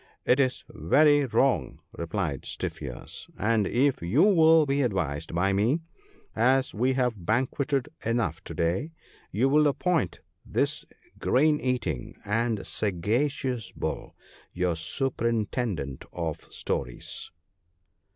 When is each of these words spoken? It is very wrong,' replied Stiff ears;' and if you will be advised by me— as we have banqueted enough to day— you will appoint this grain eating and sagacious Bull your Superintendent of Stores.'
It 0.25 0.39
is 0.39 0.63
very 0.67 1.25
wrong,' 1.25 1.77
replied 1.95 2.43
Stiff 2.43 2.81
ears;' 2.81 3.29
and 3.51 3.67
if 3.67 4.01
you 4.01 4.23
will 4.23 4.65
be 4.65 4.81
advised 4.81 5.35
by 5.35 5.53
me— 5.53 5.81
as 6.55 6.73
we 6.73 6.93
have 6.93 7.23
banqueted 7.23 7.87
enough 8.03 8.43
to 8.45 8.55
day— 8.55 8.93
you 9.31 9.47
will 9.47 9.67
appoint 9.67 10.21
this 10.43 10.85
grain 11.19 11.59
eating 11.59 12.17
and 12.25 12.65
sagacious 12.65 13.71
Bull 13.73 14.15
your 14.53 14.75
Superintendent 14.75 16.05
of 16.11 16.51
Stores.' 16.51 17.29